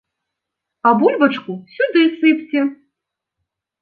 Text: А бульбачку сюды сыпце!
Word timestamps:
А 0.91 0.93
бульбачку 1.01 1.53
сюды 1.75 2.03
сыпце! 2.17 2.61